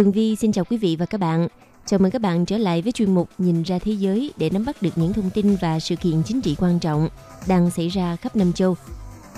Tường 0.00 0.12
Vi 0.12 0.36
xin 0.36 0.52
chào 0.52 0.64
quý 0.64 0.76
vị 0.76 0.96
và 0.96 1.06
các 1.06 1.18
bạn. 1.18 1.48
Chào 1.86 1.98
mừng 1.98 2.10
các 2.10 2.22
bạn 2.22 2.46
trở 2.46 2.58
lại 2.58 2.82
với 2.82 2.92
chuyên 2.92 3.14
mục 3.14 3.28
Nhìn 3.38 3.62
ra 3.62 3.78
thế 3.78 3.92
giới 3.92 4.32
để 4.36 4.50
nắm 4.50 4.64
bắt 4.64 4.82
được 4.82 4.90
những 4.96 5.12
thông 5.12 5.30
tin 5.30 5.56
và 5.60 5.80
sự 5.80 5.96
kiện 5.96 6.22
chính 6.22 6.40
trị 6.40 6.56
quan 6.58 6.78
trọng 6.78 7.08
đang 7.48 7.70
xảy 7.70 7.88
ra 7.88 8.16
khắp 8.16 8.36
năm 8.36 8.52
châu. 8.52 8.76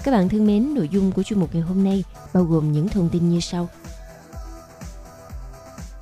Các 0.05 0.13
bạn 0.13 0.29
thân 0.29 0.47
mến, 0.47 0.75
nội 0.75 0.89
dung 0.93 1.13
của 1.13 1.23
chuyên 1.23 1.41
mục 1.41 1.55
ngày 1.55 1.63
hôm 1.63 1.85
nay 1.85 2.05
bao 2.35 2.45
gồm 2.45 2.73
những 2.73 2.89
thông 2.89 3.09
tin 3.09 3.29
như 3.29 3.41
sau. 3.41 3.69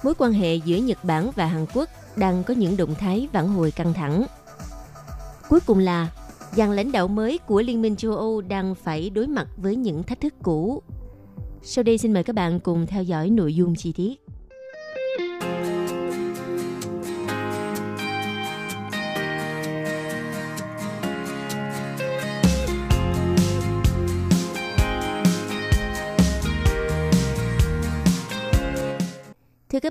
Mối 0.04 0.14
quan 0.18 0.32
hệ 0.32 0.56
giữa 0.56 0.76
Nhật 0.76 1.04
Bản 1.04 1.30
và 1.36 1.46
Hàn 1.46 1.66
Quốc 1.74 1.88
đang 2.16 2.44
có 2.44 2.54
những 2.54 2.76
động 2.76 2.94
thái 2.94 3.28
vãn 3.32 3.48
hồi 3.48 3.70
căng 3.70 3.94
thẳng. 3.94 4.26
Cuối 5.48 5.60
cùng 5.60 5.78
là 5.78 6.08
dàn 6.52 6.72
lãnh 6.72 6.92
đạo 6.92 7.08
mới 7.08 7.38
của 7.38 7.62
Liên 7.62 7.82
minh 7.82 7.96
châu 7.96 8.16
Âu 8.16 8.40
đang 8.40 8.74
phải 8.74 9.10
đối 9.10 9.26
mặt 9.26 9.48
với 9.56 9.76
những 9.76 10.02
thách 10.02 10.20
thức 10.20 10.34
cũ. 10.42 10.82
Sau 11.62 11.84
đây 11.84 11.98
xin 11.98 12.12
mời 12.12 12.24
các 12.24 12.36
bạn 12.36 12.60
cùng 12.60 12.86
theo 12.86 13.02
dõi 13.02 13.30
nội 13.30 13.54
dung 13.54 13.74
chi 13.74 13.92
tiết. 13.92 14.19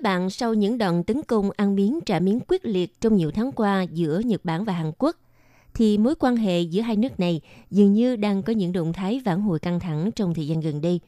Bạn, 0.10 0.30
sau 0.30 0.54
những 0.54 0.78
đòn 0.78 1.04
tấn 1.04 1.24
công 1.24 1.50
ăn 1.56 1.76
miếng 1.76 2.00
trả 2.06 2.20
miếng 2.20 2.40
quyết 2.48 2.66
liệt 2.66 3.02
trong 3.02 3.16
nhiều 3.16 3.32
tháng 3.32 3.52
qua 3.52 3.84
giữa 3.84 4.20
Nhật 4.26 4.46
Bản 4.46 4.66
và 4.66 4.74
Hàn 4.74 4.92
Quốc, 4.98 5.16
thì 5.74 5.98
mối 5.98 6.16
quan 6.20 6.36
hệ 6.36 6.62
giữa 6.62 6.82
hai 6.82 6.96
nước 6.96 7.20
này 7.20 7.42
dường 7.72 7.94
như 7.94 8.16
đang 8.16 8.44
có 8.44 8.54
những 8.54 8.72
động 8.72 8.94
thái 8.94 9.22
vãn 9.26 9.42
hồi 9.42 9.60
căng 9.60 9.80
thẳng 9.80 10.12
trong 10.16 10.34
thời 10.34 10.48
gian 10.48 10.60
gần 10.60 10.82
đây. 10.82 11.00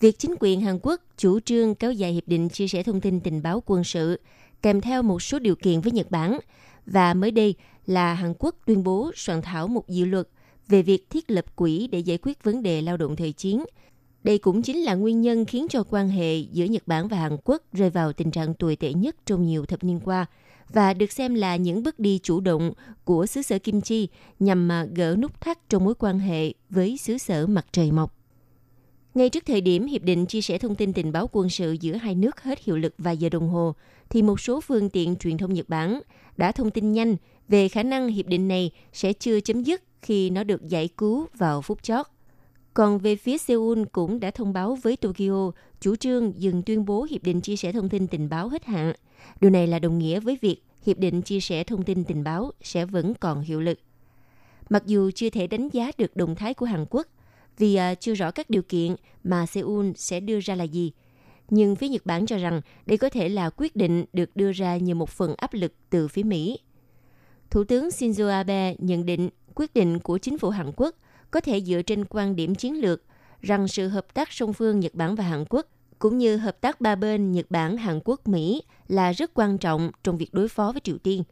Việc 0.00 0.18
chính 0.18 0.34
quyền 0.40 0.60
Hàn 0.60 0.78
Quốc 0.82 1.00
chủ 1.16 1.40
trương 1.40 1.74
kéo 1.74 1.92
dài 1.92 2.12
hiệp 2.12 2.28
định 2.28 2.48
chia 2.48 2.68
sẻ 2.68 2.82
thông 2.82 3.00
tin 3.00 3.20
tình 3.20 3.42
báo 3.42 3.62
quân 3.66 3.84
sự 3.84 4.20
kèm 4.62 4.80
theo 4.80 5.02
một 5.02 5.22
số 5.22 5.38
điều 5.38 5.56
kiện 5.56 5.80
với 5.80 5.92
Nhật 5.92 6.10
Bản 6.10 6.38
và 6.86 7.14
mới 7.14 7.30
đây 7.30 7.54
là 7.86 8.14
Hàn 8.14 8.34
Quốc 8.38 8.56
tuyên 8.66 8.82
bố 8.82 9.10
soạn 9.14 9.42
thảo 9.42 9.68
một 9.68 9.88
dự 9.88 10.04
luật 10.04 10.28
về 10.68 10.82
việc 10.82 11.10
thiết 11.10 11.30
lập 11.30 11.56
quỹ 11.56 11.86
để 11.86 11.98
giải 11.98 12.18
quyết 12.22 12.44
vấn 12.44 12.62
đề 12.62 12.82
lao 12.82 12.96
động 12.96 13.16
thời 13.16 13.32
chiến– 13.32 13.64
đây 14.24 14.38
cũng 14.38 14.62
chính 14.62 14.78
là 14.78 14.94
nguyên 14.94 15.20
nhân 15.20 15.44
khiến 15.44 15.66
cho 15.70 15.82
quan 15.90 16.08
hệ 16.08 16.38
giữa 16.38 16.64
Nhật 16.64 16.82
Bản 16.86 17.08
và 17.08 17.16
Hàn 17.16 17.36
Quốc 17.44 17.62
rơi 17.72 17.90
vào 17.90 18.12
tình 18.12 18.30
trạng 18.30 18.54
tồi 18.54 18.76
tệ 18.76 18.92
nhất 18.92 19.16
trong 19.26 19.46
nhiều 19.46 19.66
thập 19.66 19.84
niên 19.84 20.00
qua 20.04 20.26
và 20.72 20.94
được 20.94 21.12
xem 21.12 21.34
là 21.34 21.56
những 21.56 21.82
bước 21.82 21.98
đi 21.98 22.20
chủ 22.22 22.40
động 22.40 22.72
của 23.04 23.26
xứ 23.26 23.42
sở 23.42 23.58
Kim 23.58 23.80
Chi 23.80 24.08
nhằm 24.40 24.68
mà 24.68 24.86
gỡ 24.94 25.16
nút 25.18 25.40
thắt 25.40 25.68
trong 25.68 25.84
mối 25.84 25.94
quan 25.94 26.18
hệ 26.18 26.52
với 26.70 26.96
xứ 26.96 27.18
sở 27.18 27.46
mặt 27.46 27.66
trời 27.72 27.92
mọc. 27.92 28.16
Ngay 29.14 29.28
trước 29.28 29.46
thời 29.46 29.60
điểm 29.60 29.86
Hiệp 29.86 30.02
định 30.02 30.26
chia 30.26 30.40
sẻ 30.40 30.58
thông 30.58 30.74
tin 30.74 30.92
tình 30.92 31.12
báo 31.12 31.28
quân 31.32 31.48
sự 31.48 31.76
giữa 31.80 31.94
hai 31.94 32.14
nước 32.14 32.40
hết 32.40 32.64
hiệu 32.64 32.76
lực 32.76 32.94
vài 32.98 33.16
giờ 33.16 33.28
đồng 33.28 33.48
hồ, 33.48 33.74
thì 34.10 34.22
một 34.22 34.40
số 34.40 34.60
phương 34.60 34.90
tiện 34.90 35.16
truyền 35.16 35.38
thông 35.38 35.54
Nhật 35.54 35.68
Bản 35.68 36.00
đã 36.36 36.52
thông 36.52 36.70
tin 36.70 36.92
nhanh 36.92 37.16
về 37.48 37.68
khả 37.68 37.82
năng 37.82 38.08
hiệp 38.08 38.26
định 38.26 38.48
này 38.48 38.70
sẽ 38.92 39.12
chưa 39.12 39.40
chấm 39.40 39.62
dứt 39.62 39.82
khi 40.02 40.30
nó 40.30 40.44
được 40.44 40.68
giải 40.68 40.88
cứu 40.88 41.26
vào 41.38 41.62
phút 41.62 41.82
chót– 41.82 42.06
còn 42.74 42.98
về 42.98 43.16
phía 43.16 43.38
Seoul 43.38 43.82
cũng 43.92 44.20
đã 44.20 44.30
thông 44.30 44.52
báo 44.52 44.78
với 44.82 44.96
Tokyo 44.96 45.50
chủ 45.80 45.96
trương 45.96 46.32
dừng 46.36 46.62
tuyên 46.62 46.84
bố 46.84 47.06
hiệp 47.10 47.22
định 47.22 47.40
chia 47.40 47.56
sẻ 47.56 47.72
thông 47.72 47.88
tin 47.88 48.06
tình 48.06 48.28
báo 48.28 48.48
hết 48.48 48.64
hạn. 48.64 48.92
Điều 49.40 49.50
này 49.50 49.66
là 49.66 49.78
đồng 49.78 49.98
nghĩa 49.98 50.20
với 50.20 50.38
việc 50.40 50.62
hiệp 50.82 50.98
định 50.98 51.22
chia 51.22 51.40
sẻ 51.40 51.64
thông 51.64 51.82
tin 51.82 52.04
tình 52.04 52.24
báo 52.24 52.52
sẽ 52.62 52.84
vẫn 52.84 53.14
còn 53.14 53.40
hiệu 53.40 53.60
lực. 53.60 53.78
Mặc 54.68 54.82
dù 54.86 55.10
chưa 55.14 55.30
thể 55.30 55.46
đánh 55.46 55.68
giá 55.68 55.90
được 55.98 56.16
động 56.16 56.34
thái 56.34 56.54
của 56.54 56.66
Hàn 56.66 56.86
Quốc 56.90 57.06
vì 57.58 57.74
à, 57.74 57.94
chưa 57.94 58.14
rõ 58.14 58.30
các 58.30 58.50
điều 58.50 58.62
kiện 58.62 58.96
mà 59.24 59.46
Seoul 59.46 59.90
sẽ 59.96 60.20
đưa 60.20 60.40
ra 60.40 60.54
là 60.54 60.64
gì, 60.64 60.92
nhưng 61.50 61.76
phía 61.76 61.88
Nhật 61.88 62.06
Bản 62.06 62.26
cho 62.26 62.38
rằng 62.38 62.60
đây 62.86 62.98
có 62.98 63.08
thể 63.08 63.28
là 63.28 63.50
quyết 63.56 63.76
định 63.76 64.04
được 64.12 64.36
đưa 64.36 64.52
ra 64.52 64.76
như 64.76 64.94
một 64.94 65.08
phần 65.10 65.34
áp 65.36 65.54
lực 65.54 65.72
từ 65.90 66.08
phía 66.08 66.22
Mỹ. 66.22 66.58
Thủ 67.50 67.64
tướng 67.64 67.88
Shinzo 67.88 68.28
Abe 68.28 68.74
nhận 68.78 69.06
định 69.06 69.28
quyết 69.54 69.74
định 69.74 69.98
của 69.98 70.18
chính 70.18 70.38
phủ 70.38 70.50
Hàn 70.50 70.72
Quốc– 70.76 70.96
có 71.32 71.40
thể 71.40 71.60
dựa 71.60 71.82
trên 71.82 72.04
quan 72.04 72.36
điểm 72.36 72.54
chiến 72.54 72.80
lược 72.80 73.02
rằng 73.40 73.68
sự 73.68 73.88
hợp 73.88 74.14
tác 74.14 74.32
song 74.32 74.52
phương 74.52 74.80
Nhật 74.80 74.94
Bản 74.94 75.14
và 75.14 75.24
Hàn 75.24 75.44
Quốc 75.48 75.66
cũng 75.98 76.18
như 76.18 76.36
hợp 76.36 76.60
tác 76.60 76.80
ba 76.80 76.94
bên 76.94 77.32
Nhật 77.32 77.46
Bản, 77.50 77.76
Hàn 77.76 78.00
Quốc, 78.04 78.28
Mỹ 78.28 78.62
là 78.88 79.12
rất 79.12 79.30
quan 79.34 79.58
trọng 79.58 79.90
trong 80.04 80.18
việc 80.18 80.34
đối 80.34 80.48
phó 80.48 80.72
với 80.72 80.80
Triều 80.84 80.98
Tiên. 80.98 81.22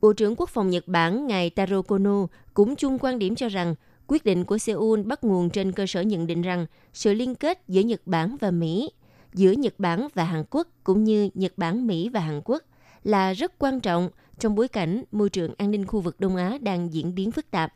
Bộ 0.00 0.12
trưởng 0.12 0.36
Quốc 0.36 0.50
phòng 0.50 0.70
Nhật 0.70 0.88
Bản 0.88 1.26
ngài 1.26 1.50
Taro 1.50 1.82
Kono 1.82 2.26
cũng 2.54 2.76
chung 2.76 2.98
quan 2.98 3.18
điểm 3.18 3.34
cho 3.34 3.48
rằng 3.48 3.74
quyết 4.06 4.24
định 4.24 4.44
của 4.44 4.58
Seoul 4.58 5.02
bắt 5.02 5.24
nguồn 5.24 5.50
trên 5.50 5.72
cơ 5.72 5.86
sở 5.86 6.00
nhận 6.00 6.26
định 6.26 6.42
rằng 6.42 6.66
sự 6.92 7.14
liên 7.14 7.34
kết 7.34 7.62
giữa 7.68 7.80
Nhật 7.80 8.00
Bản 8.06 8.36
và 8.40 8.50
Mỹ, 8.50 8.90
giữa 9.34 9.52
Nhật 9.52 9.74
Bản 9.78 10.08
và 10.14 10.24
Hàn 10.24 10.44
Quốc 10.50 10.68
cũng 10.84 11.04
như 11.04 11.30
Nhật 11.34 11.52
Bản, 11.56 11.86
Mỹ 11.86 12.08
và 12.08 12.20
Hàn 12.20 12.40
Quốc 12.44 12.62
là 13.04 13.32
rất 13.32 13.58
quan 13.58 13.80
trọng 13.80 14.10
trong 14.38 14.54
bối 14.54 14.68
cảnh 14.68 15.04
môi 15.12 15.28
trường 15.28 15.54
an 15.58 15.70
ninh 15.70 15.86
khu 15.86 16.00
vực 16.00 16.20
Đông 16.20 16.36
Á 16.36 16.58
đang 16.60 16.92
diễn 16.92 17.14
biến 17.14 17.32
phức 17.32 17.50
tạp. 17.50 17.74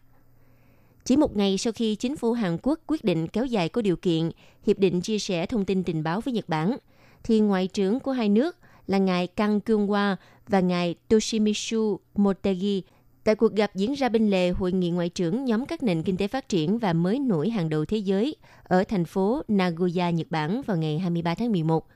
Chỉ 1.05 1.17
một 1.17 1.37
ngày 1.37 1.59
sau 1.59 1.73
khi 1.73 1.95
chính 1.95 2.17
phủ 2.17 2.33
Hàn 2.33 2.59
Quốc 2.63 2.81
quyết 2.87 3.05
định 3.05 3.29
kéo 3.29 3.45
dài 3.45 3.69
có 3.69 3.83
điều 3.83 3.97
kiện 3.97 4.31
hiệp 4.67 4.79
định 4.79 5.01
chia 5.01 5.19
sẻ 5.19 5.47
thông 5.47 5.65
tin 5.65 5.85
tình 5.85 6.03
báo 6.03 6.21
với 6.21 6.35
Nhật 6.35 6.49
Bản, 6.49 6.77
thì 7.25 7.41
ngoại 7.41 7.67
trưởng 7.67 8.01
của 8.01 8.13
hai 8.13 8.29
nước 8.29 8.57
là 8.87 8.99
ngài 8.99 9.27
Kang 9.27 9.61
Kyung-hwa 9.67 10.17
và 10.49 10.61
ngài 10.61 10.95
Toshimitsu 11.09 11.99
Motegi 12.15 12.83
tại 13.25 13.35
cuộc 13.35 13.53
gặp 13.53 13.75
diễn 13.75 13.93
ra 13.93 14.09
bên 14.09 14.31
lề 14.31 14.51
hội 14.51 14.73
nghị 14.73 14.91
ngoại 14.91 15.09
trưởng 15.09 15.45
nhóm 15.45 15.67
các 15.67 15.83
nền 15.83 16.03
kinh 16.03 16.17
tế 16.17 16.29
phát 16.29 16.49
triển 16.49 16.79
và 16.79 16.93
mới 16.93 17.19
nổi 17.19 17.51
hàng 17.51 17.69
đầu 17.69 17.85
thế 17.85 17.97
giới 17.97 18.37
ở 18.65 18.85
thành 18.85 19.05
phố 19.05 19.43
Nagoya, 19.49 20.11
Nhật 20.11 20.27
Bản 20.31 20.63
vào 20.67 20.77
ngày 20.77 20.99
23 20.99 21.35
tháng 21.35 21.53
11, 21.53 21.87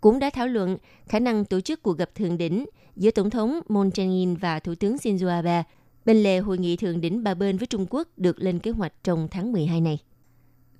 cũng 0.00 0.18
đã 0.18 0.30
thảo 0.30 0.46
luận 0.46 0.78
khả 1.08 1.18
năng 1.18 1.44
tổ 1.44 1.60
chức 1.60 1.82
cuộc 1.82 1.98
gặp 1.98 2.14
thượng 2.14 2.38
đỉnh 2.38 2.66
giữa 2.96 3.10
Tổng 3.10 3.30
thống 3.30 3.60
Moon 3.68 3.88
Jae-in 3.88 4.36
và 4.36 4.60
Thủ 4.60 4.74
tướng 4.74 4.96
Shinzo 4.96 5.28
Abe. 5.28 5.62
Bên 6.08 6.22
lề 6.22 6.38
hội 6.38 6.58
nghị 6.58 6.76
thượng 6.76 7.00
đỉnh 7.00 7.22
ba 7.22 7.34
bên 7.34 7.56
với 7.58 7.66
Trung 7.66 7.86
Quốc 7.90 8.08
được 8.16 8.40
lên 8.40 8.58
kế 8.58 8.70
hoạch 8.70 8.92
trong 9.04 9.28
tháng 9.30 9.52
12 9.52 9.80
này. 9.80 9.98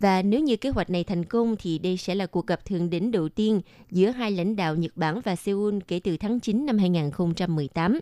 Và 0.01 0.23
nếu 0.23 0.41
như 0.41 0.57
kế 0.57 0.71
hoạch 0.71 0.91
này 0.91 1.05
thành 1.05 1.25
công 1.25 1.57
thì 1.57 1.79
đây 1.79 1.97
sẽ 1.97 2.15
là 2.15 2.27
cuộc 2.27 2.47
gặp 2.47 2.65
thượng 2.65 2.91
đỉnh 2.91 3.11
đầu 3.11 3.29
tiên 3.29 3.61
giữa 3.91 4.11
hai 4.11 4.31
lãnh 4.31 4.57
đạo 4.57 4.77
Nhật 4.77 4.97
Bản 4.97 5.21
và 5.25 5.37
Seoul 5.37 5.79
kể 5.89 6.01
từ 6.05 6.17
tháng 6.17 6.41
9 6.41 6.67
năm 6.67 6.79
2018. 6.79 8.01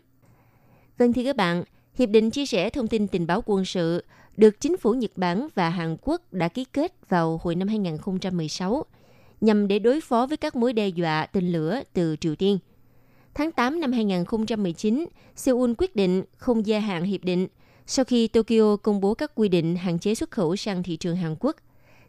Vâng 0.98 1.12
thưa 1.12 1.24
các 1.24 1.36
bạn, 1.36 1.64
Hiệp 1.98 2.08
định 2.08 2.30
chia 2.30 2.46
sẻ 2.46 2.70
thông 2.70 2.88
tin 2.88 3.08
tình 3.08 3.26
báo 3.26 3.42
quân 3.46 3.64
sự 3.64 4.04
được 4.36 4.60
chính 4.60 4.76
phủ 4.76 4.94
Nhật 4.94 5.12
Bản 5.16 5.48
và 5.54 5.70
Hàn 5.70 5.96
Quốc 6.00 6.32
đã 6.32 6.48
ký 6.48 6.64
kết 6.64 7.08
vào 7.08 7.40
hồi 7.42 7.54
năm 7.54 7.68
2016 7.68 8.84
nhằm 9.40 9.68
để 9.68 9.78
đối 9.78 10.00
phó 10.00 10.26
với 10.26 10.36
các 10.36 10.56
mối 10.56 10.72
đe 10.72 10.88
dọa 10.88 11.26
tên 11.26 11.52
lửa 11.52 11.80
từ 11.92 12.16
Triều 12.16 12.36
Tiên– 12.36 12.58
Tháng 13.36 13.52
8 13.52 13.80
năm 13.80 13.92
2019, 13.92 15.06
Seoul 15.34 15.72
quyết 15.78 15.96
định 15.96 16.22
không 16.36 16.66
gia 16.66 16.80
hạn 16.80 17.04
hiệp 17.04 17.24
định 17.24 17.46
sau 17.86 18.04
khi 18.04 18.28
Tokyo 18.28 18.76
công 18.76 19.00
bố 19.00 19.14
các 19.14 19.32
quy 19.34 19.48
định 19.48 19.76
hạn 19.76 19.98
chế 19.98 20.14
xuất 20.14 20.30
khẩu 20.30 20.56
sang 20.56 20.82
thị 20.82 20.96
trường 20.96 21.16
Hàn 21.16 21.36
Quốc, 21.40 21.56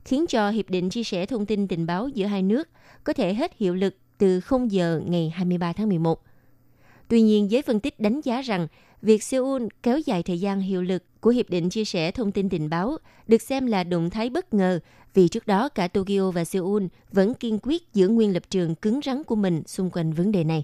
khiến 0.06 0.26
cho 0.28 0.50
hiệp 0.50 0.70
định 0.70 0.90
chia 0.90 1.04
sẻ 1.04 1.26
thông 1.26 1.46
tin 1.46 1.68
tình 1.68 1.86
báo 1.86 2.08
giữa 2.08 2.26
hai 2.26 2.42
nước 2.42 2.70
có 3.04 3.14
thể 3.14 3.34
hết 3.34 3.58
hiệu 3.58 3.76
lực 3.76 3.96
từ 4.18 4.40
0 4.40 4.72
giờ 4.72 5.02
ngày 5.06 5.30
23 5.36 5.74
tháng 5.74 5.90
11. 5.90 6.22
Tuy 7.08 7.22
nhiên, 7.22 7.52
giới 7.52 7.62
phân 7.62 7.80
tích 7.80 8.00
đánh 8.00 8.22
giá 8.22 8.42
rằng 8.42 8.68
việc 9.02 9.24
Seoul 9.24 9.64
kéo 9.84 10.00
dài 10.00 10.24
thời 10.24 10.40
gian 10.40 10.60
hiệu 10.60 10.82
lực 10.82 11.04
của 11.22 11.30
Hiệp 11.30 11.50
định 11.50 11.70
chia 11.70 11.86
sẻ 11.86 12.12
thông 12.12 12.32
tin 12.32 12.50
tình 12.50 12.70
báo 12.70 12.98
được 13.28 13.42
xem 13.42 13.66
là 13.66 13.84
động 13.84 14.10
thái 14.10 14.30
bất 14.30 14.54
ngờ 14.54 14.80
vì 15.14 15.28
trước 15.28 15.48
đó 15.48 15.70
cả 15.70 15.88
Tokyo 15.88 16.32
và 16.32 16.46
Seoul 16.46 16.84
vẫn 17.12 17.34
kiên 17.34 17.60
quyết 17.64 17.94
giữ 17.94 18.08
nguyên 18.08 18.34
lập 18.34 18.44
trường 18.50 18.76
cứng 18.76 19.00
rắn 19.06 19.24
của 19.24 19.36
mình 19.36 19.64
xung 19.66 19.90
quanh 19.90 20.14
vấn 20.14 20.32
đề 20.32 20.44
này. 20.44 20.64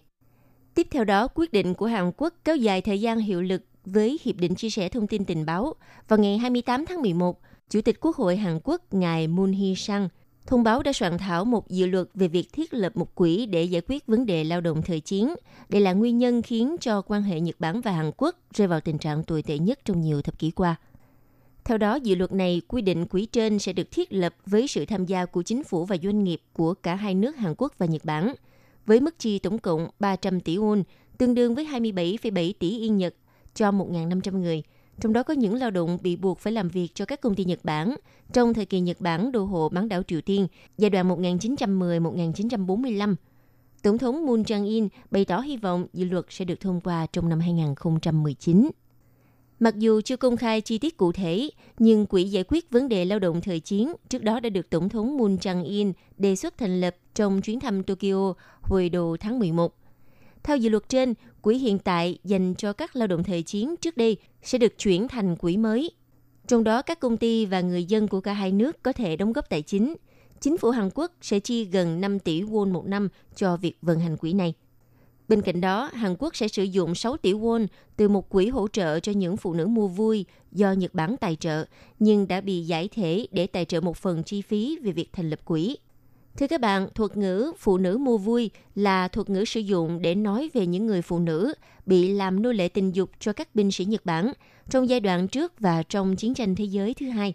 Tiếp 0.75 0.87
theo 0.91 1.03
đó, 1.03 1.27
quyết 1.35 1.53
định 1.53 1.73
của 1.73 1.85
Hàn 1.85 2.11
Quốc 2.17 2.33
kéo 2.43 2.55
dài 2.55 2.81
thời 2.81 3.01
gian 3.01 3.19
hiệu 3.19 3.41
lực 3.41 3.63
với 3.85 4.19
Hiệp 4.23 4.35
định 4.35 4.55
chia 4.55 4.69
sẻ 4.69 4.89
thông 4.89 5.07
tin 5.07 5.25
tình 5.25 5.45
báo. 5.45 5.73
Vào 6.07 6.19
ngày 6.19 6.37
28 6.37 6.85
tháng 6.85 7.01
11, 7.01 7.41
Chủ 7.69 7.81
tịch 7.81 7.99
Quốc 7.99 8.15
hội 8.15 8.37
Hàn 8.37 8.59
Quốc 8.63 8.93
ngài 8.93 9.27
Moon 9.27 9.51
Hee-sang 9.51 10.09
thông 10.45 10.63
báo 10.63 10.83
đã 10.83 10.93
soạn 10.93 11.17
thảo 11.17 11.45
một 11.45 11.69
dự 11.69 11.85
luật 11.85 12.07
về 12.13 12.27
việc 12.27 12.53
thiết 12.53 12.73
lập 12.73 12.97
một 12.97 13.15
quỹ 13.15 13.45
để 13.45 13.63
giải 13.63 13.81
quyết 13.87 14.07
vấn 14.07 14.25
đề 14.25 14.43
lao 14.43 14.61
động 14.61 14.81
thời 14.81 14.99
chiến. 14.99 15.35
Đây 15.69 15.81
là 15.81 15.93
nguyên 15.93 16.17
nhân 16.17 16.41
khiến 16.41 16.75
cho 16.81 17.01
quan 17.01 17.23
hệ 17.23 17.39
Nhật 17.39 17.55
Bản 17.59 17.81
và 17.81 17.91
Hàn 17.91 18.11
Quốc 18.17 18.35
rơi 18.53 18.67
vào 18.67 18.79
tình 18.79 18.97
trạng 18.97 19.23
tồi 19.23 19.43
tệ 19.43 19.57
nhất 19.57 19.79
trong 19.85 20.01
nhiều 20.01 20.21
thập 20.21 20.39
kỷ 20.39 20.51
qua. 20.51 20.75
Theo 21.63 21.77
đó, 21.77 21.95
dự 21.95 22.15
luật 22.15 22.31
này 22.31 22.61
quy 22.67 22.81
định 22.81 23.05
quỹ 23.05 23.25
trên 23.25 23.59
sẽ 23.59 23.73
được 23.73 23.91
thiết 23.91 24.13
lập 24.13 24.35
với 24.45 24.67
sự 24.67 24.85
tham 24.85 25.05
gia 25.05 25.25
của 25.25 25.41
chính 25.41 25.63
phủ 25.63 25.85
và 25.85 25.97
doanh 26.03 26.23
nghiệp 26.23 26.41
của 26.53 26.73
cả 26.73 26.95
hai 26.95 27.15
nước 27.15 27.35
Hàn 27.35 27.53
Quốc 27.57 27.73
và 27.77 27.85
Nhật 27.85 28.05
Bản, 28.05 28.33
với 28.85 28.99
mức 28.99 29.19
chi 29.19 29.39
tổng 29.39 29.57
cộng 29.57 29.87
300 29.99 30.39
tỷ 30.39 30.57
won, 30.57 30.83
tương 31.17 31.35
đương 31.35 31.55
với 31.55 31.65
27,7 31.65 32.53
tỷ 32.59 32.79
yên 32.79 32.97
Nhật 32.97 33.15
cho 33.55 33.71
1.500 33.71 34.39
người, 34.39 34.63
trong 34.99 35.13
đó 35.13 35.23
có 35.23 35.33
những 35.33 35.55
lao 35.55 35.71
động 35.71 35.97
bị 36.01 36.15
buộc 36.15 36.39
phải 36.39 36.53
làm 36.53 36.69
việc 36.69 36.95
cho 36.95 37.05
các 37.05 37.21
công 37.21 37.35
ty 37.35 37.45
Nhật 37.45 37.59
Bản 37.63 37.95
trong 38.33 38.53
thời 38.53 38.65
kỳ 38.65 38.79
Nhật 38.79 39.01
Bản 39.01 39.31
đô 39.31 39.43
hộ 39.43 39.69
bán 39.69 39.89
đảo 39.89 40.03
Triều 40.03 40.21
Tiên 40.21 40.47
giai 40.77 40.89
đoạn 40.89 41.09
1910-1945. 41.09 43.15
Tổng 43.81 43.97
thống 43.97 44.25
Moon 44.25 44.41
Jae-in 44.41 44.87
bày 45.11 45.25
tỏ 45.25 45.39
hy 45.39 45.57
vọng 45.57 45.87
dự 45.93 46.05
luật 46.05 46.25
sẽ 46.29 46.45
được 46.45 46.59
thông 46.59 46.81
qua 46.81 47.07
trong 47.13 47.29
năm 47.29 47.39
2019. 47.39 48.69
Mặc 49.63 49.79
dù 49.79 50.01
chưa 50.01 50.17
công 50.17 50.37
khai 50.37 50.61
chi 50.61 50.77
tiết 50.77 50.97
cụ 50.97 51.11
thể, 51.11 51.49
nhưng 51.79 52.05
Quỹ 52.05 52.23
giải 52.23 52.43
quyết 52.47 52.71
vấn 52.71 52.89
đề 52.89 53.05
lao 53.05 53.19
động 53.19 53.41
thời 53.41 53.59
chiến 53.59 53.93
trước 54.09 54.23
đó 54.23 54.39
đã 54.39 54.49
được 54.49 54.69
Tổng 54.69 54.89
thống 54.89 55.17
Moon 55.17 55.35
Jae-in 55.35 55.93
đề 56.17 56.35
xuất 56.35 56.57
thành 56.57 56.81
lập 56.81 56.95
trong 57.15 57.41
chuyến 57.41 57.59
thăm 57.59 57.83
Tokyo 57.83 58.33
hồi 58.61 58.89
đầu 58.89 59.17
tháng 59.17 59.39
11. 59.39 59.75
Theo 60.43 60.57
dự 60.57 60.69
luật 60.69 60.89
trên, 60.89 61.13
quỹ 61.41 61.57
hiện 61.57 61.79
tại 61.79 62.17
dành 62.23 62.53
cho 62.55 62.73
các 62.73 62.95
lao 62.95 63.07
động 63.07 63.23
thời 63.23 63.43
chiến 63.43 63.75
trước 63.77 63.97
đây 63.97 64.17
sẽ 64.43 64.57
được 64.57 64.77
chuyển 64.77 65.07
thành 65.07 65.35
quỹ 65.35 65.57
mới. 65.57 65.91
Trong 66.47 66.63
đó 66.63 66.81
các 66.81 66.99
công 66.99 67.17
ty 67.17 67.45
và 67.45 67.61
người 67.61 67.83
dân 67.83 68.07
của 68.07 68.21
cả 68.21 68.33
hai 68.33 68.51
nước 68.51 68.83
có 68.83 68.93
thể 68.93 69.15
đóng 69.15 69.33
góp 69.33 69.49
tài 69.49 69.61
chính. 69.61 69.95
Chính 70.39 70.57
phủ 70.57 70.69
Hàn 70.69 70.89
Quốc 70.95 71.11
sẽ 71.21 71.39
chi 71.39 71.65
gần 71.65 72.01
5 72.01 72.19
tỷ 72.19 72.41
won 72.41 72.71
một 72.71 72.85
năm 72.85 73.09
cho 73.35 73.57
việc 73.57 73.77
vận 73.81 73.99
hành 73.99 74.17
quỹ 74.17 74.33
này. 74.33 74.53
Bên 75.27 75.41
cạnh 75.41 75.61
đó, 75.61 75.89
Hàn 75.93 76.15
Quốc 76.19 76.35
sẽ 76.35 76.47
sử 76.47 76.63
dụng 76.63 76.95
6 76.95 77.17
tỷ 77.17 77.33
won 77.33 77.67
từ 77.97 78.07
một 78.07 78.29
quỹ 78.29 78.47
hỗ 78.47 78.67
trợ 78.67 78.99
cho 78.99 79.11
những 79.11 79.37
phụ 79.37 79.53
nữ 79.53 79.67
mua 79.67 79.87
vui 79.87 80.25
do 80.51 80.71
Nhật 80.71 80.93
Bản 80.93 81.15
tài 81.17 81.35
trợ, 81.35 81.65
nhưng 81.99 82.27
đã 82.27 82.41
bị 82.41 82.61
giải 82.61 82.87
thể 82.87 83.27
để 83.31 83.47
tài 83.47 83.65
trợ 83.65 83.81
một 83.81 83.97
phần 83.97 84.23
chi 84.23 84.41
phí 84.41 84.77
về 84.83 84.91
việc 84.91 85.09
thành 85.13 85.29
lập 85.29 85.39
quỹ. 85.45 85.77
Thưa 86.37 86.47
các 86.47 86.61
bạn, 86.61 86.87
thuật 86.95 87.17
ngữ 87.17 87.51
phụ 87.57 87.77
nữ 87.77 87.97
mua 87.97 88.17
vui 88.17 88.51
là 88.75 89.07
thuật 89.07 89.29
ngữ 89.29 89.45
sử 89.45 89.59
dụng 89.59 90.01
để 90.01 90.15
nói 90.15 90.49
về 90.53 90.67
những 90.67 90.87
người 90.87 91.01
phụ 91.01 91.19
nữ 91.19 91.53
bị 91.85 92.13
làm 92.13 92.41
nô 92.41 92.51
lệ 92.51 92.67
tình 92.69 92.95
dục 92.95 93.09
cho 93.19 93.33
các 93.33 93.55
binh 93.55 93.71
sĩ 93.71 93.85
Nhật 93.85 94.05
Bản 94.05 94.33
trong 94.69 94.89
giai 94.89 94.99
đoạn 94.99 95.27
trước 95.27 95.59
và 95.59 95.83
trong 95.83 96.15
chiến 96.15 96.33
tranh 96.33 96.55
thế 96.55 96.63
giới 96.63 96.93
thứ 96.93 97.09
hai. 97.09 97.33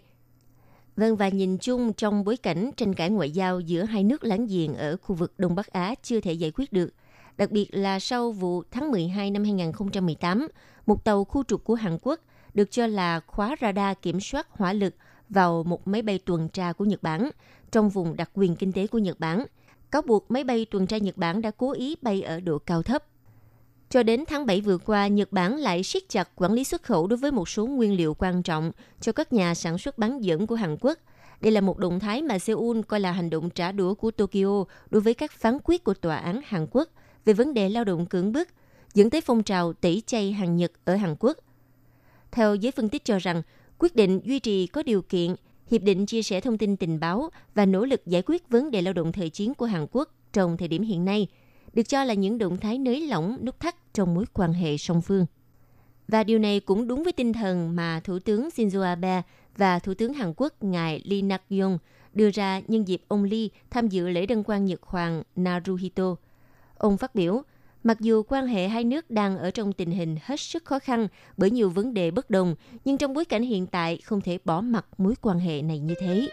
Vâng, 0.95 1.15
và 1.15 1.29
nhìn 1.29 1.57
chung 1.57 1.93
trong 1.93 2.23
bối 2.23 2.37
cảnh 2.37 2.71
tranh 2.77 2.93
cãi 2.93 3.09
ngoại 3.09 3.31
giao 3.31 3.59
giữa 3.59 3.83
hai 3.83 4.03
nước 4.03 4.23
láng 4.23 4.47
giềng 4.47 4.75
ở 4.75 4.97
khu 4.97 5.15
vực 5.15 5.33
Đông 5.37 5.55
Bắc 5.55 5.67
Á 5.67 5.95
chưa 6.03 6.21
thể 6.21 6.33
giải 6.33 6.51
quyết 6.55 6.73
được, 6.73 6.89
đặc 7.39 7.51
biệt 7.51 7.67
là 7.71 7.99
sau 7.99 8.31
vụ 8.31 8.63
tháng 8.71 8.91
12 8.91 9.31
năm 9.31 9.43
2018, 9.43 10.47
một 10.85 11.03
tàu 11.03 11.23
khu 11.23 11.43
trục 11.43 11.63
của 11.63 11.73
Hàn 11.75 11.97
Quốc 12.01 12.19
được 12.53 12.71
cho 12.71 12.87
là 12.87 13.19
khóa 13.19 13.55
radar 13.61 13.97
kiểm 14.01 14.19
soát 14.19 14.47
hỏa 14.51 14.73
lực 14.73 14.95
vào 15.29 15.63
một 15.63 15.87
máy 15.87 16.01
bay 16.01 16.19
tuần 16.25 16.49
tra 16.49 16.73
của 16.73 16.85
Nhật 16.85 17.03
Bản 17.03 17.29
trong 17.71 17.89
vùng 17.89 18.15
đặc 18.15 18.29
quyền 18.33 18.55
kinh 18.55 18.71
tế 18.71 18.87
của 18.87 18.97
Nhật 18.97 19.19
Bản, 19.19 19.45
cáo 19.91 20.01
buộc 20.01 20.31
máy 20.31 20.43
bay 20.43 20.65
tuần 20.65 20.87
tra 20.87 20.97
Nhật 20.97 21.17
Bản 21.17 21.41
đã 21.41 21.51
cố 21.51 21.71
ý 21.71 21.95
bay 22.01 22.21
ở 22.21 22.39
độ 22.39 22.57
cao 22.57 22.83
thấp. 22.83 23.03
Cho 23.89 24.03
đến 24.03 24.23
tháng 24.27 24.45
7 24.45 24.61
vừa 24.61 24.77
qua, 24.77 25.07
Nhật 25.07 25.31
Bản 25.31 25.55
lại 25.55 25.83
siết 25.83 26.09
chặt 26.09 26.29
quản 26.35 26.53
lý 26.53 26.63
xuất 26.63 26.83
khẩu 26.83 27.07
đối 27.07 27.17
với 27.17 27.31
một 27.31 27.49
số 27.49 27.65
nguyên 27.65 27.97
liệu 27.97 28.13
quan 28.13 28.43
trọng 28.43 28.71
cho 29.01 29.11
các 29.11 29.33
nhà 29.33 29.53
sản 29.53 29.77
xuất 29.77 29.97
bán 29.97 30.23
dẫn 30.23 30.47
của 30.47 30.55
Hàn 30.55 30.77
Quốc. 30.81 30.97
Đây 31.41 31.51
là 31.51 31.61
một 31.61 31.77
động 31.77 31.99
thái 31.99 32.21
mà 32.21 32.39
Seoul 32.39 32.81
coi 32.81 32.99
là 32.99 33.11
hành 33.11 33.29
động 33.29 33.49
trả 33.49 33.71
đũa 33.71 33.93
của 33.93 34.11
Tokyo 34.11 34.63
đối 34.89 35.01
với 35.01 35.13
các 35.13 35.31
phán 35.31 35.57
quyết 35.63 35.83
của 35.83 35.93
tòa 35.93 36.15
án 36.15 36.41
Hàn 36.45 36.67
Quốc 36.71 36.89
về 37.29 37.33
vấn 37.33 37.53
đề 37.53 37.69
lao 37.69 37.83
động 37.83 38.05
cưỡng 38.05 38.31
bức, 38.31 38.47
dẫn 38.93 39.09
tới 39.09 39.21
phong 39.21 39.43
trào 39.43 39.73
tẩy 39.73 40.03
chay 40.05 40.31
hàng 40.31 40.55
Nhật 40.55 40.71
ở 40.85 40.95
Hàn 40.95 41.15
Quốc. 41.19 41.37
Theo 42.31 42.55
giới 42.55 42.71
phân 42.71 42.89
tích 42.89 43.05
cho 43.05 43.19
rằng, 43.19 43.41
quyết 43.79 43.95
định 43.95 44.19
duy 44.23 44.39
trì 44.39 44.67
có 44.67 44.83
điều 44.83 45.01
kiện 45.01 45.35
Hiệp 45.71 45.81
định 45.81 46.05
chia 46.05 46.21
sẻ 46.21 46.41
thông 46.41 46.57
tin 46.57 46.77
tình 46.77 46.99
báo 46.99 47.29
và 47.55 47.65
nỗ 47.65 47.85
lực 47.85 48.01
giải 48.05 48.21
quyết 48.25 48.49
vấn 48.49 48.71
đề 48.71 48.81
lao 48.81 48.93
động 48.93 49.11
thời 49.11 49.29
chiến 49.29 49.53
của 49.53 49.65
Hàn 49.65 49.87
Quốc 49.91 50.15
trong 50.33 50.57
thời 50.57 50.67
điểm 50.67 50.83
hiện 50.83 51.05
nay, 51.05 51.27
được 51.73 51.83
cho 51.83 52.03
là 52.03 52.13
những 52.13 52.37
động 52.37 52.57
thái 52.57 52.77
nới 52.77 53.07
lỏng 53.07 53.37
nút 53.45 53.59
thắt 53.59 53.93
trong 53.93 54.13
mối 54.13 54.25
quan 54.33 54.53
hệ 54.53 54.77
song 54.77 55.01
phương. 55.01 55.25
Và 56.07 56.23
điều 56.23 56.39
này 56.39 56.59
cũng 56.59 56.87
đúng 56.87 57.03
với 57.03 57.13
tinh 57.13 57.33
thần 57.33 57.75
mà 57.75 58.01
Thủ 58.03 58.19
tướng 58.19 58.49
Shinzo 58.55 58.81
Abe 58.81 59.21
và 59.57 59.79
Thủ 59.79 59.93
tướng 59.93 60.13
Hàn 60.13 60.33
Quốc 60.37 60.63
ngài 60.63 61.01
Lee 61.05 61.21
Nak-yong 61.21 61.77
đưa 62.13 62.29
ra 62.29 62.61
nhân 62.67 62.87
dịp 62.87 63.01
ông 63.07 63.23
Lee 63.23 63.47
tham 63.69 63.87
dự 63.87 64.09
lễ 64.09 64.25
đăng 64.25 64.43
quang 64.43 64.65
Nhật 64.65 64.83
Hoàng 64.83 65.23
Naruhito. 65.35 66.15
Ông 66.79 66.97
phát 66.97 67.15
biểu, 67.15 67.43
Mặc 67.83 67.99
dù 67.99 68.23
quan 68.23 68.47
hệ 68.47 68.67
hai 68.67 68.83
nước 68.83 69.09
đang 69.09 69.37
ở 69.37 69.51
trong 69.51 69.73
tình 69.73 69.91
hình 69.91 70.17
hết 70.23 70.39
sức 70.39 70.65
khó 70.65 70.79
khăn 70.79 71.07
bởi 71.37 71.51
nhiều 71.51 71.69
vấn 71.69 71.93
đề 71.93 72.11
bất 72.11 72.29
đồng, 72.29 72.55
nhưng 72.85 72.97
trong 72.97 73.13
bối 73.13 73.25
cảnh 73.25 73.43
hiện 73.43 73.67
tại 73.67 73.97
không 74.03 74.21
thể 74.21 74.37
bỏ 74.45 74.61
mặt 74.61 74.85
mối 74.97 75.13
quan 75.21 75.39
hệ 75.39 75.61
này 75.61 75.79
như 75.79 75.93
thế. 75.99 76.27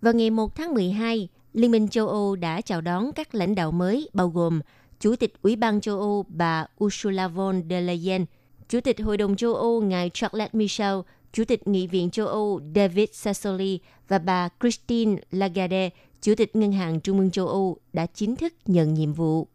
Vào 0.00 0.14
ngày 0.14 0.30
1 0.30 0.54
tháng 0.54 0.74
12, 0.74 1.28
Liên 1.52 1.70
minh 1.70 1.88
châu 1.88 2.08
Âu 2.08 2.36
đã 2.36 2.60
chào 2.60 2.80
đón 2.80 3.12
các 3.12 3.34
lãnh 3.34 3.54
đạo 3.54 3.72
mới 3.72 4.08
bao 4.12 4.28
gồm 4.28 4.60
Chủ 5.04 5.16
tịch 5.16 5.34
Ủy 5.42 5.56
ban 5.56 5.80
châu 5.80 5.98
Âu 6.00 6.24
bà 6.28 6.66
Ursula 6.84 7.28
von 7.28 7.62
der 7.70 7.86
Leyen, 7.86 8.24
Chủ 8.68 8.80
tịch 8.80 9.00
Hội 9.00 9.16
đồng 9.16 9.36
châu 9.36 9.54
Âu 9.54 9.80
ngài 9.80 10.10
Charles 10.14 10.48
Michel, 10.52 10.94
Chủ 11.32 11.44
tịch 11.44 11.68
Nghị 11.68 11.86
viện 11.86 12.10
châu 12.10 12.26
Âu 12.26 12.60
David 12.74 13.08
Sassoli 13.12 13.78
và 14.08 14.18
bà 14.18 14.48
Christine 14.60 15.16
Lagarde, 15.30 15.90
Chủ 16.20 16.34
tịch 16.36 16.56
Ngân 16.56 16.72
hàng 16.72 17.00
Trung 17.00 17.18
ương 17.18 17.30
châu 17.30 17.48
Âu 17.48 17.76
đã 17.92 18.06
chính 18.06 18.36
thức 18.36 18.54
nhận 18.66 18.94
nhiệm 18.94 19.12
vụ. 19.12 19.48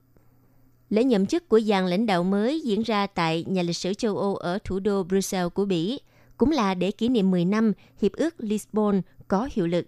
Lễ 0.89 1.03
nhậm 1.03 1.25
chức 1.25 1.49
của 1.49 1.59
dàn 1.59 1.87
lãnh 1.87 2.05
đạo 2.05 2.23
mới 2.23 2.61
diễn 2.65 2.81
ra 2.81 3.07
tại 3.07 3.45
nhà 3.47 3.61
lịch 3.61 3.77
sử 3.77 3.93
châu 3.93 4.17
Âu 4.17 4.35
ở 4.35 4.59
thủ 4.63 4.79
đô 4.79 5.03
Brussels 5.03 5.53
của 5.53 5.65
Bỉ, 5.65 5.99
cũng 6.37 6.51
là 6.51 6.73
để 6.73 6.91
kỷ 6.91 7.09
niệm 7.09 7.31
10 7.31 7.45
năm 7.45 7.73
Hiệp 8.01 8.11
ước 8.11 8.35
Lisbon 8.37 9.01
có 9.27 9.49
hiệu 9.51 9.67
lực. 9.67 9.85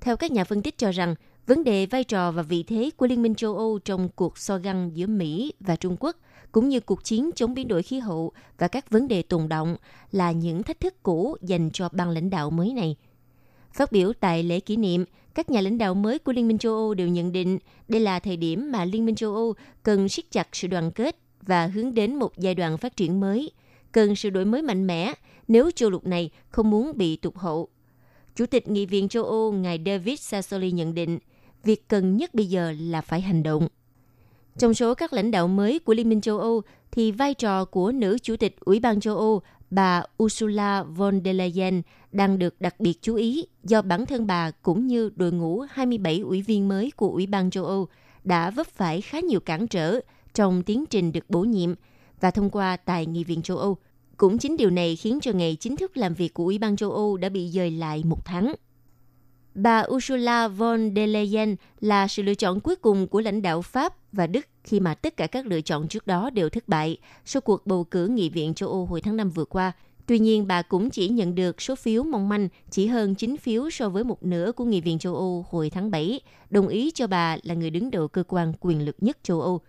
Theo 0.00 0.16
các 0.16 0.32
nhà 0.32 0.44
phân 0.44 0.62
tích 0.62 0.78
cho 0.78 0.90
rằng, 0.90 1.14
Vấn 1.46 1.64
đề 1.64 1.86
vai 1.86 2.04
trò 2.04 2.32
và 2.32 2.42
vị 2.42 2.62
thế 2.62 2.90
của 2.96 3.06
Liên 3.06 3.22
minh 3.22 3.34
châu 3.34 3.56
Âu 3.56 3.78
trong 3.78 4.08
cuộc 4.16 4.38
so 4.38 4.58
găng 4.58 4.90
giữa 4.94 5.06
Mỹ 5.06 5.52
và 5.60 5.76
Trung 5.76 5.96
Quốc, 6.00 6.16
cũng 6.52 6.68
như 6.68 6.80
cuộc 6.80 7.04
chiến 7.04 7.30
chống 7.34 7.54
biến 7.54 7.68
đổi 7.68 7.82
khí 7.82 7.98
hậu 7.98 8.32
và 8.58 8.68
các 8.68 8.90
vấn 8.90 9.08
đề 9.08 9.22
tồn 9.22 9.48
động 9.48 9.76
là 10.12 10.32
những 10.32 10.62
thách 10.62 10.80
thức 10.80 11.02
cũ 11.02 11.36
dành 11.42 11.70
cho 11.72 11.88
ban 11.92 12.10
lãnh 12.10 12.30
đạo 12.30 12.50
mới 12.50 12.72
này. 12.72 12.96
Phát 13.72 13.92
biểu 13.92 14.12
tại 14.20 14.42
lễ 14.42 14.60
kỷ 14.60 14.76
niệm, 14.76 15.04
các 15.34 15.50
nhà 15.50 15.60
lãnh 15.60 15.78
đạo 15.78 15.94
mới 15.94 16.18
của 16.18 16.32
Liên 16.32 16.48
minh 16.48 16.58
châu 16.58 16.74
Âu 16.74 16.94
đều 16.94 17.08
nhận 17.08 17.32
định 17.32 17.58
đây 17.88 18.00
là 18.00 18.18
thời 18.18 18.36
điểm 18.36 18.72
mà 18.72 18.84
Liên 18.84 19.06
minh 19.06 19.14
châu 19.14 19.34
Âu 19.34 19.54
cần 19.82 20.08
siết 20.08 20.30
chặt 20.30 20.48
sự 20.52 20.68
đoàn 20.68 20.90
kết 20.90 21.16
và 21.40 21.66
hướng 21.66 21.94
đến 21.94 22.16
một 22.16 22.38
giai 22.38 22.54
đoạn 22.54 22.78
phát 22.78 22.96
triển 22.96 23.20
mới, 23.20 23.50
cần 23.92 24.16
sự 24.16 24.30
đổi 24.30 24.44
mới 24.44 24.62
mạnh 24.62 24.86
mẽ 24.86 25.12
nếu 25.48 25.70
châu 25.70 25.90
lục 25.90 26.06
này 26.06 26.30
không 26.48 26.70
muốn 26.70 26.92
bị 26.96 27.16
tụt 27.16 27.36
hậu. 27.36 27.68
Chủ 28.36 28.46
tịch 28.46 28.68
Nghị 28.68 28.86
viện 28.86 29.08
châu 29.08 29.24
Âu 29.24 29.52
ngài 29.52 29.80
David 29.86 30.20
Sassoli 30.20 30.70
nhận 30.70 30.94
định– 30.94 31.18
việc 31.64 31.88
cần 31.88 32.16
nhất 32.16 32.34
bây 32.34 32.46
giờ 32.46 32.74
là 32.80 33.00
phải 33.00 33.20
hành 33.20 33.42
động. 33.42 33.68
Trong 34.58 34.74
số 34.74 34.94
các 34.94 35.12
lãnh 35.12 35.30
đạo 35.30 35.48
mới 35.48 35.78
của 35.78 35.94
Liên 35.94 36.08
minh 36.08 36.20
châu 36.20 36.38
Âu, 36.38 36.62
thì 36.90 37.12
vai 37.12 37.34
trò 37.34 37.64
của 37.64 37.92
nữ 37.92 38.18
chủ 38.22 38.36
tịch 38.36 38.56
Ủy 38.60 38.80
ban 38.80 39.00
châu 39.00 39.16
Âu 39.16 39.42
bà 39.70 40.02
Ursula 40.22 40.82
von 40.82 41.20
der 41.24 41.36
Leyen 41.36 41.82
đang 42.12 42.38
được 42.38 42.60
đặc 42.60 42.80
biệt 42.80 42.98
chú 43.02 43.14
ý 43.14 43.46
do 43.64 43.82
bản 43.82 44.06
thân 44.06 44.26
bà 44.26 44.50
cũng 44.50 44.86
như 44.86 45.10
đội 45.16 45.32
ngũ 45.32 45.64
27 45.70 46.18
ủy 46.18 46.42
viên 46.42 46.68
mới 46.68 46.90
của 46.96 47.08
Ủy 47.08 47.26
ban 47.26 47.50
châu 47.50 47.64
Âu 47.64 47.88
đã 48.24 48.50
vấp 48.50 48.66
phải 48.66 49.00
khá 49.00 49.20
nhiều 49.20 49.40
cản 49.40 49.68
trở 49.68 50.00
trong 50.34 50.62
tiến 50.62 50.84
trình 50.90 51.12
được 51.12 51.30
bổ 51.30 51.40
nhiệm 51.40 51.74
và 52.20 52.30
thông 52.30 52.50
qua 52.50 52.76
tại 52.76 53.06
Nghị 53.06 53.24
viện 53.24 53.42
châu 53.42 53.58
Âu. 53.58 53.76
Cũng 54.16 54.38
chính 54.38 54.56
điều 54.56 54.70
này 54.70 54.96
khiến 54.96 55.18
cho 55.22 55.32
ngày 55.32 55.56
chính 55.60 55.76
thức 55.76 55.96
làm 55.96 56.14
việc 56.14 56.34
của 56.34 56.44
Ủy 56.44 56.58
ban 56.58 56.76
châu 56.76 56.92
Âu 56.92 57.16
đã 57.16 57.28
bị 57.28 57.48
dời 57.48 57.70
lại 57.70 58.02
một 58.04 58.24
tháng. 58.24 58.54
Bà 59.54 59.84
Ursula 59.90 60.48
von 60.48 60.92
der 60.96 61.10
Leyen 61.10 61.56
là 61.80 62.08
sự 62.08 62.22
lựa 62.22 62.34
chọn 62.34 62.60
cuối 62.60 62.76
cùng 62.76 63.06
của 63.06 63.20
lãnh 63.20 63.42
đạo 63.42 63.62
Pháp 63.62 63.94
và 64.12 64.26
Đức 64.26 64.46
khi 64.64 64.80
mà 64.80 64.94
tất 64.94 65.16
cả 65.16 65.26
các 65.26 65.46
lựa 65.46 65.60
chọn 65.60 65.88
trước 65.88 66.06
đó 66.06 66.30
đều 66.30 66.48
thất 66.48 66.68
bại 66.68 66.96
sau 67.24 67.40
cuộc 67.40 67.66
bầu 67.66 67.84
cử 67.84 68.06
nghị 68.06 68.28
viện 68.28 68.54
châu 68.54 68.68
Âu 68.68 68.86
hồi 68.86 69.00
tháng 69.00 69.16
5 69.16 69.30
vừa 69.30 69.44
qua. 69.44 69.72
Tuy 70.06 70.18
nhiên, 70.18 70.46
bà 70.46 70.62
cũng 70.62 70.90
chỉ 70.90 71.08
nhận 71.08 71.34
được 71.34 71.62
số 71.62 71.74
phiếu 71.74 72.02
mong 72.02 72.28
manh 72.28 72.48
chỉ 72.70 72.86
hơn 72.86 73.14
9 73.14 73.36
phiếu 73.36 73.70
so 73.70 73.88
với 73.88 74.04
một 74.04 74.22
nửa 74.22 74.52
của 74.52 74.64
nghị 74.64 74.80
viện 74.80 74.98
châu 74.98 75.14
Âu 75.14 75.46
hồi 75.50 75.70
tháng 75.70 75.90
7, 75.90 76.20
đồng 76.50 76.68
ý 76.68 76.90
cho 76.90 77.06
bà 77.06 77.36
là 77.42 77.54
người 77.54 77.70
đứng 77.70 77.90
đầu 77.90 78.08
cơ 78.08 78.22
quan 78.28 78.52
quyền 78.60 78.84
lực 78.84 78.96
nhất 79.00 79.18
châu 79.22 79.40
Âu. 79.40 79.60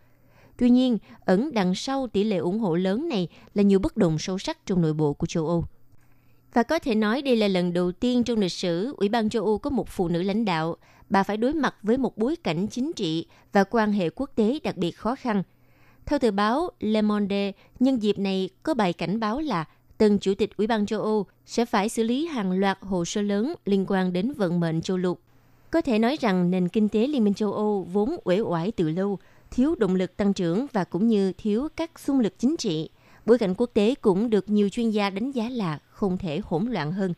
Tuy 0.57 0.69
nhiên, 0.69 0.97
ẩn 1.25 1.53
đằng 1.53 1.75
sau 1.75 2.07
tỷ 2.07 2.23
lệ 2.23 2.37
ủng 2.37 2.59
hộ 2.59 2.75
lớn 2.75 3.09
này 3.09 3.27
là 3.53 3.63
nhiều 3.63 3.79
bất 3.79 3.97
đồng 3.97 4.19
sâu 4.19 4.37
sắc 4.37 4.65
trong 4.65 4.81
nội 4.81 4.93
bộ 4.93 5.13
của 5.13 5.27
châu 5.27 5.47
Âu. 5.47 5.65
Và 6.53 6.63
có 6.63 6.79
thể 6.79 6.95
nói 6.95 7.21
đây 7.21 7.35
là 7.35 7.47
lần 7.47 7.73
đầu 7.73 7.91
tiên 7.91 8.23
trong 8.23 8.39
lịch 8.39 8.51
sử 8.51 8.95
Ủy 8.97 9.09
ban 9.09 9.29
châu 9.29 9.45
Âu 9.45 9.57
có 9.57 9.69
một 9.69 9.89
phụ 9.89 10.07
nữ 10.07 10.23
lãnh 10.23 10.45
đạo. 10.45 10.75
Bà 11.09 11.23
phải 11.23 11.37
đối 11.37 11.53
mặt 11.53 11.75
với 11.83 11.97
một 11.97 12.17
bối 12.17 12.35
cảnh 12.35 12.67
chính 12.67 12.91
trị 12.93 13.27
và 13.51 13.63
quan 13.63 13.91
hệ 13.91 14.09
quốc 14.09 14.29
tế 14.35 14.59
đặc 14.63 14.77
biệt 14.77 14.91
khó 14.91 15.15
khăn. 15.15 15.43
Theo 16.05 16.19
tờ 16.19 16.31
báo 16.31 16.69
Le 16.79 17.01
Monde, 17.01 17.51
nhân 17.79 18.03
dịp 18.03 18.19
này 18.19 18.49
có 18.63 18.73
bài 18.73 18.93
cảnh 18.93 19.19
báo 19.19 19.39
là 19.39 19.65
tân 19.97 20.19
chủ 20.19 20.33
tịch 20.37 20.57
Ủy 20.57 20.67
ban 20.67 20.85
châu 20.85 21.01
Âu 21.01 21.25
sẽ 21.45 21.65
phải 21.65 21.89
xử 21.89 22.03
lý 22.03 22.25
hàng 22.25 22.51
loạt 22.51 22.77
hồ 22.81 23.05
sơ 23.05 23.21
lớn 23.21 23.53
liên 23.65 23.85
quan 23.87 24.13
đến 24.13 24.31
vận 24.31 24.59
mệnh 24.59 24.81
châu 24.81 24.97
lục. 24.97 25.19
Có 25.71 25.81
thể 25.81 25.99
nói 25.99 26.17
rằng 26.21 26.51
nền 26.51 26.67
kinh 26.67 26.89
tế 26.89 27.07
Liên 27.07 27.23
minh 27.23 27.33
châu 27.33 27.53
Âu 27.53 27.87
vốn 27.93 28.15
uể 28.23 28.39
oải 28.39 28.71
từ 28.71 28.89
lâu, 28.89 29.19
thiếu 29.51 29.75
động 29.75 29.95
lực 29.95 30.17
tăng 30.17 30.33
trưởng 30.33 30.65
và 30.73 30.83
cũng 30.83 31.07
như 31.07 31.33
thiếu 31.33 31.67
các 31.75 31.99
xung 31.99 32.19
lực 32.19 32.33
chính 32.39 32.57
trị. 32.57 32.89
Bối 33.25 33.37
cảnh 33.37 33.53
quốc 33.57 33.69
tế 33.73 33.95
cũng 33.95 34.29
được 34.29 34.49
nhiều 34.49 34.69
chuyên 34.69 34.89
gia 34.89 35.09
đánh 35.09 35.31
giá 35.31 35.49
là 35.49 35.79
không 36.03 36.17
thể 36.17 36.41
hỗn 36.43 36.65
loạn 36.65 36.91
hơn. 36.91 37.13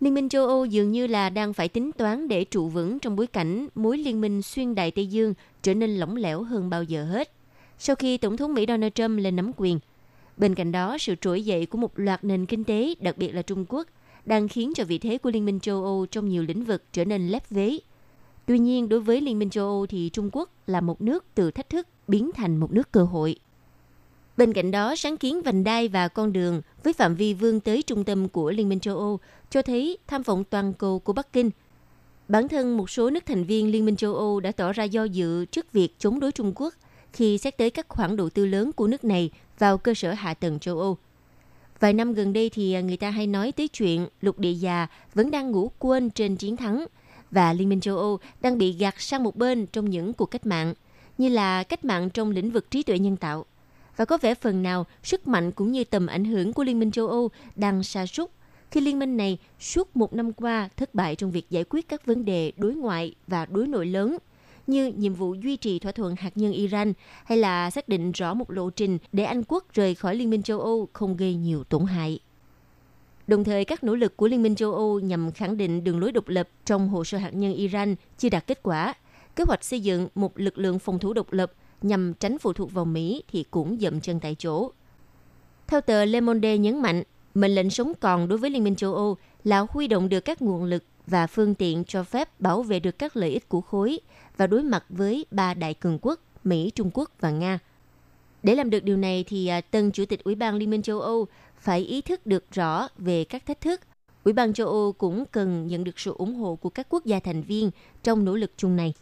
Liên 0.00 0.14
minh 0.14 0.28
châu 0.28 0.46
Âu 0.46 0.64
dường 0.64 0.92
như 0.92 1.06
là 1.06 1.30
đang 1.30 1.52
phải 1.52 1.68
tính 1.68 1.92
toán 1.92 2.28
để 2.28 2.44
trụ 2.44 2.68
vững 2.68 2.98
trong 2.98 3.16
bối 3.16 3.26
cảnh 3.26 3.68
mối 3.74 3.98
liên 3.98 4.20
minh 4.20 4.42
xuyên 4.42 4.74
đại 4.74 4.90
Tây 4.90 5.06
Dương 5.06 5.34
trở 5.62 5.74
nên 5.74 5.96
lỏng 5.96 6.16
lẻo 6.16 6.42
hơn 6.42 6.70
bao 6.70 6.82
giờ 6.82 7.04
hết. 7.04 7.32
Sau 7.78 7.96
khi 7.96 8.18
Tổng 8.18 8.36
thống 8.36 8.54
Mỹ 8.54 8.64
Donald 8.68 8.92
Trump 8.94 9.18
lên 9.18 9.36
nắm 9.36 9.52
quyền, 9.56 9.78
bên 10.36 10.54
cạnh 10.54 10.72
đó 10.72 10.98
sự 10.98 11.14
trỗi 11.20 11.44
dậy 11.44 11.66
của 11.66 11.78
một 11.78 11.98
loạt 11.98 12.24
nền 12.24 12.46
kinh 12.46 12.64
tế, 12.64 12.94
đặc 13.00 13.18
biệt 13.18 13.32
là 13.32 13.42
Trung 13.42 13.64
Quốc, 13.68 13.86
đang 14.26 14.48
khiến 14.48 14.72
cho 14.74 14.84
vị 14.84 14.98
thế 14.98 15.18
của 15.18 15.30
Liên 15.30 15.44
minh 15.44 15.60
châu 15.60 15.84
Âu 15.84 16.06
trong 16.10 16.28
nhiều 16.28 16.42
lĩnh 16.42 16.64
vực 16.64 16.82
trở 16.92 17.04
nên 17.04 17.28
lép 17.28 17.50
vế. 17.50 17.78
Tuy 18.46 18.58
nhiên, 18.58 18.88
đối 18.88 19.00
với 19.00 19.20
Liên 19.20 19.38
minh 19.38 19.50
châu 19.50 19.66
Âu 19.66 19.86
thì 19.86 20.10
Trung 20.12 20.30
Quốc 20.32 20.50
là 20.66 20.80
một 20.80 21.02
nước 21.02 21.24
từ 21.34 21.50
thách 21.50 21.68
thức 21.68 21.86
biến 22.08 22.30
thành 22.34 22.56
một 22.56 22.72
nước 22.72 22.92
cơ 22.92 23.04
hội. 23.04 23.36
Bên 24.38 24.52
cạnh 24.52 24.70
đó, 24.70 24.96
sáng 24.96 25.16
kiến 25.16 25.42
vành 25.42 25.64
đai 25.64 25.88
và 25.88 26.08
con 26.08 26.32
đường 26.32 26.62
với 26.84 26.92
phạm 26.92 27.14
vi 27.14 27.34
vươn 27.34 27.60
tới 27.60 27.82
trung 27.82 28.04
tâm 28.04 28.28
của 28.28 28.50
Liên 28.50 28.68
minh 28.68 28.80
châu 28.80 28.98
Âu 28.98 29.18
cho 29.50 29.62
thấy 29.62 29.98
tham 30.06 30.22
vọng 30.22 30.44
toàn 30.44 30.72
cầu 30.72 30.98
của 30.98 31.12
Bắc 31.12 31.32
Kinh. 31.32 31.50
Bản 32.28 32.48
thân 32.48 32.76
một 32.76 32.90
số 32.90 33.10
nước 33.10 33.26
thành 33.26 33.44
viên 33.44 33.70
Liên 33.70 33.84
minh 33.84 33.96
châu 33.96 34.14
Âu 34.14 34.40
đã 34.40 34.52
tỏ 34.52 34.72
ra 34.72 34.84
do 34.84 35.04
dự 35.04 35.44
trước 35.44 35.72
việc 35.72 35.98
chống 35.98 36.20
đối 36.20 36.32
Trung 36.32 36.52
Quốc 36.54 36.74
khi 37.12 37.38
xét 37.38 37.56
tới 37.56 37.70
các 37.70 37.88
khoản 37.88 38.16
đầu 38.16 38.30
tư 38.30 38.46
lớn 38.46 38.72
của 38.72 38.86
nước 38.86 39.04
này 39.04 39.30
vào 39.58 39.78
cơ 39.78 39.94
sở 39.94 40.12
hạ 40.12 40.34
tầng 40.34 40.58
châu 40.58 40.80
Âu. 40.80 40.96
Vài 41.80 41.92
năm 41.92 42.12
gần 42.12 42.32
đây 42.32 42.50
thì 42.50 42.82
người 42.82 42.96
ta 42.96 43.10
hay 43.10 43.26
nói 43.26 43.52
tới 43.52 43.68
chuyện 43.68 44.06
lục 44.20 44.38
địa 44.38 44.52
già 44.52 44.86
vẫn 45.14 45.30
đang 45.30 45.50
ngủ 45.50 45.70
quên 45.78 46.10
trên 46.10 46.36
chiến 46.36 46.56
thắng 46.56 46.86
và 47.30 47.52
Liên 47.52 47.68
minh 47.68 47.80
châu 47.80 47.96
Âu 47.98 48.18
đang 48.40 48.58
bị 48.58 48.72
gạt 48.72 48.94
sang 48.98 49.22
một 49.22 49.36
bên 49.36 49.66
trong 49.66 49.90
những 49.90 50.12
cuộc 50.12 50.26
cách 50.26 50.46
mạng, 50.46 50.74
như 51.18 51.28
là 51.28 51.62
cách 51.62 51.84
mạng 51.84 52.10
trong 52.10 52.30
lĩnh 52.30 52.50
vực 52.50 52.70
trí 52.70 52.82
tuệ 52.82 52.98
nhân 52.98 53.16
tạo. 53.16 53.44
Và 53.98 54.04
có 54.04 54.18
vẻ 54.18 54.34
phần 54.34 54.62
nào 54.62 54.86
sức 55.02 55.28
mạnh 55.28 55.52
cũng 55.52 55.72
như 55.72 55.84
tầm 55.84 56.06
ảnh 56.06 56.24
hưởng 56.24 56.52
của 56.52 56.64
Liên 56.64 56.78
minh 56.78 56.90
châu 56.90 57.08
Âu 57.08 57.30
đang 57.56 57.82
sa 57.82 58.06
sút 58.06 58.30
khi 58.70 58.80
liên 58.80 58.98
minh 58.98 59.16
này 59.16 59.38
suốt 59.60 59.96
một 59.96 60.14
năm 60.14 60.32
qua 60.32 60.68
thất 60.76 60.94
bại 60.94 61.16
trong 61.16 61.30
việc 61.30 61.50
giải 61.50 61.64
quyết 61.70 61.88
các 61.88 62.06
vấn 62.06 62.24
đề 62.24 62.52
đối 62.56 62.74
ngoại 62.74 63.14
và 63.26 63.46
đối 63.46 63.66
nội 63.66 63.86
lớn 63.86 64.18
như 64.66 64.92
nhiệm 64.96 65.14
vụ 65.14 65.34
duy 65.34 65.56
trì 65.56 65.78
thỏa 65.78 65.92
thuận 65.92 66.16
hạt 66.16 66.30
nhân 66.34 66.52
Iran 66.52 66.92
hay 67.24 67.38
là 67.38 67.70
xác 67.70 67.88
định 67.88 68.12
rõ 68.12 68.34
một 68.34 68.50
lộ 68.50 68.70
trình 68.70 68.98
để 69.12 69.24
Anh 69.24 69.42
quốc 69.48 69.74
rời 69.74 69.94
khỏi 69.94 70.14
Liên 70.16 70.30
minh 70.30 70.42
châu 70.42 70.60
Âu 70.60 70.88
không 70.92 71.16
gây 71.16 71.34
nhiều 71.34 71.64
tổn 71.64 71.84
hại. 71.84 72.18
Đồng 73.26 73.44
thời, 73.44 73.64
các 73.64 73.84
nỗ 73.84 73.94
lực 73.94 74.16
của 74.16 74.28
Liên 74.28 74.42
minh 74.42 74.54
châu 74.54 74.74
Âu 74.74 75.00
nhằm 75.00 75.32
khẳng 75.32 75.56
định 75.56 75.84
đường 75.84 76.00
lối 76.00 76.12
độc 76.12 76.28
lập 76.28 76.48
trong 76.64 76.88
hồ 76.88 77.04
sơ 77.04 77.18
hạt 77.18 77.30
nhân 77.30 77.54
Iran 77.54 77.94
chưa 78.18 78.28
đạt 78.28 78.46
kết 78.46 78.62
quả. 78.62 78.94
Kế 79.36 79.44
hoạch 79.44 79.64
xây 79.64 79.80
dựng 79.80 80.08
một 80.14 80.40
lực 80.40 80.58
lượng 80.58 80.78
phòng 80.78 80.98
thủ 80.98 81.12
độc 81.12 81.32
lập 81.32 81.52
nhằm 81.82 82.14
tránh 82.14 82.38
phụ 82.38 82.52
thuộc 82.52 82.72
vào 82.72 82.84
Mỹ 82.84 83.22
thì 83.28 83.44
cũng 83.50 83.80
dậm 83.80 84.00
chân 84.00 84.20
tại 84.20 84.36
chỗ. 84.38 84.70
Theo 85.66 85.80
tờ 85.80 86.04
Le 86.04 86.20
Monde 86.20 86.58
nhấn 86.58 86.82
mạnh, 86.82 87.02
mệnh 87.34 87.54
lệnh 87.54 87.70
sống 87.70 87.92
còn 88.00 88.28
đối 88.28 88.38
với 88.38 88.50
Liên 88.50 88.64
minh 88.64 88.76
châu 88.76 88.94
Âu 88.94 89.16
là 89.44 89.66
huy 89.70 89.88
động 89.88 90.08
được 90.08 90.20
các 90.20 90.42
nguồn 90.42 90.64
lực 90.64 90.84
và 91.06 91.26
phương 91.26 91.54
tiện 91.54 91.84
cho 91.84 92.02
phép 92.02 92.40
bảo 92.40 92.62
vệ 92.62 92.80
được 92.80 92.98
các 92.98 93.16
lợi 93.16 93.30
ích 93.30 93.48
của 93.48 93.60
khối 93.60 94.00
và 94.36 94.46
đối 94.46 94.62
mặt 94.62 94.84
với 94.88 95.26
ba 95.30 95.54
đại 95.54 95.74
cường 95.74 95.98
quốc 96.02 96.20
Mỹ, 96.44 96.70
Trung 96.74 96.90
Quốc 96.94 97.10
và 97.20 97.30
Nga. 97.30 97.58
Để 98.42 98.54
làm 98.54 98.70
được 98.70 98.84
điều 98.84 98.96
này 98.96 99.24
thì 99.28 99.46
à, 99.46 99.60
tân 99.60 99.92
chủ 99.92 100.04
tịch 100.04 100.24
Ủy 100.24 100.34
ban 100.34 100.54
Liên 100.54 100.70
minh 100.70 100.82
châu 100.82 101.00
Âu 101.00 101.26
phải 101.56 101.80
ý 101.80 102.00
thức 102.00 102.26
được 102.26 102.44
rõ 102.52 102.88
về 102.98 103.24
các 103.24 103.46
thách 103.46 103.60
thức. 103.60 103.80
Ủy 104.24 104.32
ban 104.32 104.52
châu 104.52 104.66
Âu 104.66 104.92
cũng 104.92 105.24
cần 105.32 105.66
nhận 105.66 105.84
được 105.84 105.98
sự 105.98 106.14
ủng 106.18 106.34
hộ 106.34 106.56
của 106.56 106.70
các 106.70 106.86
quốc 106.90 107.04
gia 107.04 107.20
thành 107.20 107.42
viên 107.42 107.70
trong 108.02 108.24
nỗ 108.24 108.34
lực 108.34 108.52
chung 108.56 108.76
này. 108.76 108.94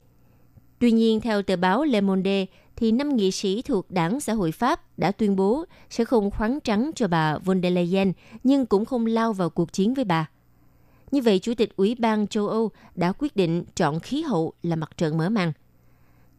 Tuy 0.78 0.92
nhiên, 0.92 1.21
theo 1.21 1.42
tờ 1.42 1.56
báo 1.56 1.85
Le 1.85 2.00
Monde, 2.00 2.47
thì 2.76 2.92
năm 2.92 3.16
nghị 3.16 3.30
sĩ 3.30 3.62
thuộc 3.62 3.90
Đảng 3.90 4.21
Xã 4.21 4.33
hội 4.33 4.52
Pháp 4.52 4.99
đã 4.99 5.12
tuyên 5.12 5.37
bố 5.37 5.64
sẽ 5.90 6.04
không 6.04 6.30
khoáng 6.30 6.61
trắng 6.61 6.90
cho 6.95 7.09
bà 7.09 7.38
von 7.38 7.62
der 7.62 7.73
Leyen, 7.73 8.12
nhưng 8.45 8.66
cũng 8.66 8.85
không 8.85 9.06
lao 9.06 9.33
vào 9.33 9.50
cuộc 9.50 9.73
chiến 9.73 9.95
với 9.95 10.04
bà. 10.04 10.28
Như 11.11 11.23
vậy, 11.23 11.38
Chủ 11.38 11.54
tịch 11.54 11.76
Ủy 11.76 11.95
ban 11.99 12.26
châu 12.26 12.49
Âu 12.49 12.71
đã 12.95 13.12
quyết 13.18 13.37
định 13.37 13.64
chọn 13.75 14.00
khí 14.00 14.23
hậu 14.23 14.52
là 14.62 14.76
mặt 14.76 14.97
trận 14.97 15.18
mở 15.18 15.28
màn. 15.28 15.52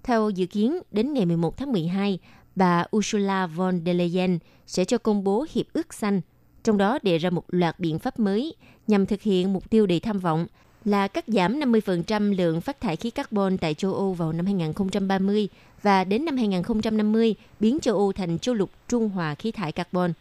Theo 0.03 0.29
dự 0.29 0.45
kiến, 0.45 0.79
đến 0.91 1.13
ngày 1.13 1.25
11 1.25 1.57
tháng 1.57 1.71
12, 1.71 2.19
bà 2.55 2.85
Ursula 2.95 3.47
von 3.47 3.81
der 3.85 3.95
Leyen 3.95 4.39
sẽ 4.67 4.85
cho 4.85 4.97
công 4.97 5.23
bố 5.23 5.45
Hiệp 5.51 5.65
ước 5.73 5.93
Xanh, 5.93 6.21
trong 6.63 6.77
đó 6.77 6.99
đề 7.03 7.17
ra 7.17 7.29
một 7.29 7.43
loạt 7.47 7.79
biện 7.79 7.99
pháp 7.99 8.19
mới 8.19 8.55
nhằm 8.87 9.05
thực 9.05 9.21
hiện 9.21 9.53
mục 9.53 9.69
tiêu 9.69 9.85
đầy 9.85 9.99
tham 9.99 10.19
vọng 10.19 10.47
là 10.87 11.07
cắt 11.07 11.23
giảm 11.27 11.59
50% 11.59 12.37
lượng 12.37 12.61
phát 12.61 12.81
thải 12.81 12.95
khí 12.95 13.09
carbon 13.11 13.57
tại 13.57 13.73
châu 13.73 13.93
Âu 13.93 14.13
vào 14.13 14.33
năm 14.33 14.45
2030 14.45 15.47
và 15.81 16.03
đến 16.03 16.25
năm 16.25 16.37
2050 16.37 17.35
biến 17.59 17.79
châu 17.81 17.95
Âu 17.97 18.13
thành 18.13 18.39
châu 18.39 18.55
lục 18.55 18.69
trung 18.87 19.09
hòa 19.09 19.35
khí 19.35 19.51
thải 19.51 19.71
carbon. 19.71 20.13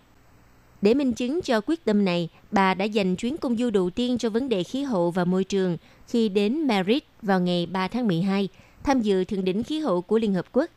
Để 0.83 0.95
minh 0.95 1.13
chứng 1.13 1.41
cho 1.43 1.61
quyết 1.61 1.85
tâm 1.85 2.05
này, 2.05 2.29
bà 2.51 2.75
đã 2.75 2.85
dành 2.85 3.17
chuyến 3.17 3.37
công 3.37 3.57
du 3.57 3.71
đầu 3.71 3.91
tiên 3.91 4.19
cho 4.19 4.31
vấn 4.31 4.49
đề 4.49 4.63
khí 4.63 4.83
hậu 4.83 5.11
và 5.11 5.25
môi 5.25 5.45
trường 5.45 5.77
khi 6.09 6.29
đến 6.29 6.67
Madrid 6.67 7.03
vào 7.23 7.41
ngày 7.41 7.67
3 7.67 7.89
tháng 7.89 8.07
12, 8.07 8.49
tham 8.83 9.01
dự 9.01 9.25
thượng 9.25 9.45
đỉnh 9.45 9.63
khí 9.63 9.79
hậu 9.79 10.03
của 10.03 10.19
Liên 10.19 10.35
Hợp 10.35 10.47
Quốc. 10.53 10.71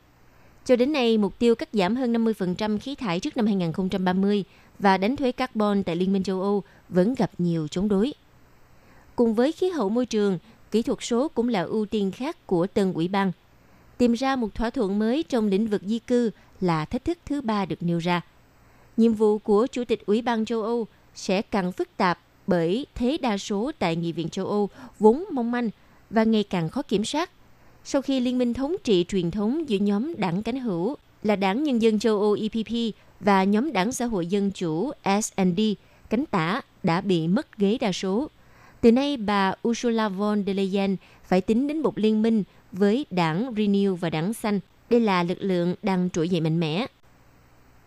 Cho 0.65 0.75
đến 0.75 0.93
nay, 0.93 1.17
mục 1.17 1.39
tiêu 1.39 1.55
cắt 1.55 1.69
giảm 1.74 1.96
hơn 1.96 2.13
50% 2.13 2.79
khí 2.79 2.96
thải 2.96 3.19
trước 3.19 3.38
năm 3.38 3.46
2030 3.46 4.43
và 4.79 4.98
đánh 4.98 5.15
thuế 5.15 5.31
carbon 5.31 5.84
tại 5.84 5.96
Liên 5.96 6.13
minh 6.13 6.24
châu 6.24 6.41
Âu 6.41 6.63
vẫn 6.89 7.15
gặp 7.15 7.31
nhiều 7.38 7.67
chống 7.67 7.88
đối. 7.88 8.13
Cùng 9.19 9.33
với 9.33 9.51
khí 9.51 9.69
hậu 9.69 9.89
môi 9.89 10.05
trường, 10.05 10.39
kỹ 10.71 10.81
thuật 10.81 10.99
số 11.01 11.27
cũng 11.27 11.49
là 11.49 11.61
ưu 11.61 11.85
tiên 11.85 12.11
khác 12.11 12.47
của 12.47 12.67
từng 12.67 12.93
ủy 12.93 13.07
ban. 13.07 13.31
Tìm 13.97 14.13
ra 14.13 14.35
một 14.35 14.55
thỏa 14.55 14.69
thuận 14.69 14.99
mới 14.99 15.23
trong 15.23 15.47
lĩnh 15.47 15.67
vực 15.67 15.81
di 15.85 15.99
cư 15.99 16.31
là 16.61 16.85
thách 16.85 17.05
thức 17.05 17.17
thứ 17.25 17.41
ba 17.41 17.65
được 17.65 17.83
nêu 17.83 17.97
ra. 17.97 18.21
Nhiệm 18.97 19.13
vụ 19.13 19.38
của 19.38 19.67
Chủ 19.71 19.83
tịch 19.83 20.05
Ủy 20.05 20.21
ban 20.21 20.45
châu 20.45 20.63
Âu 20.63 20.88
sẽ 21.15 21.41
càng 21.41 21.71
phức 21.71 21.97
tạp 21.97 22.19
bởi 22.47 22.85
thế 22.95 23.17
đa 23.21 23.38
số 23.38 23.71
tại 23.79 23.95
Nghị 23.95 24.11
viện 24.11 24.29
châu 24.29 24.45
Âu 24.45 24.69
vốn 24.99 25.25
mong 25.31 25.51
manh 25.51 25.69
và 26.09 26.23
ngày 26.23 26.43
càng 26.43 26.69
khó 26.69 26.81
kiểm 26.81 27.05
soát. 27.05 27.29
Sau 27.83 28.01
khi 28.01 28.19
liên 28.19 28.38
minh 28.38 28.53
thống 28.53 28.75
trị 28.83 29.05
truyền 29.07 29.31
thống 29.31 29.69
giữa 29.69 29.77
nhóm 29.77 30.13
đảng 30.17 30.43
cánh 30.43 30.59
hữu 30.59 30.95
là 31.23 31.35
Đảng 31.35 31.63
Nhân 31.63 31.81
dân 31.81 31.99
châu 31.99 32.19
Âu 32.21 32.38
EPP 32.41 32.95
và 33.19 33.43
nhóm 33.43 33.73
đảng 33.73 33.91
xã 33.91 34.05
hội 34.05 34.27
dân 34.27 34.51
chủ 34.51 34.91
S&D 35.21 35.61
cánh 36.09 36.25
tả 36.25 36.61
đã 36.83 37.01
bị 37.01 37.27
mất 37.27 37.57
ghế 37.57 37.77
đa 37.81 37.91
số. 37.91 38.29
Từ 38.81 38.91
nay, 38.91 39.17
bà 39.17 39.53
Ursula 39.67 40.09
von 40.09 40.43
der 40.45 40.57
Leyen 40.57 40.95
phải 41.24 41.41
tính 41.41 41.67
đến 41.67 41.79
một 41.79 41.98
liên 41.98 42.21
minh 42.21 42.43
với 42.71 43.05
đảng 43.09 43.53
Renew 43.53 43.95
và 43.95 44.09
đảng 44.09 44.33
Xanh. 44.33 44.59
Đây 44.89 45.00
là 45.00 45.24
lực 45.24 45.38
lượng 45.41 45.75
đang 45.83 46.09
trỗi 46.09 46.29
dậy 46.29 46.41
mạnh 46.41 46.59
mẽ. 46.59 46.86